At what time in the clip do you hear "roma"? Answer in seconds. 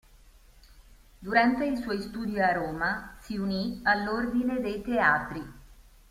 2.53-3.15